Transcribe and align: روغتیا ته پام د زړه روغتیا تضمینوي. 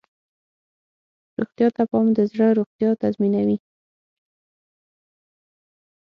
روغتیا 1.39 1.67
ته 1.75 1.83
پام 1.91 2.07
د 2.17 2.19
زړه 2.31 2.47
روغتیا 2.59 2.89
تضمینوي. 3.01 3.57